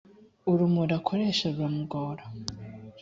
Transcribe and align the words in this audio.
urumuri 0.51 0.91
akoresha 0.99 1.45
ruramugora. 1.53 2.23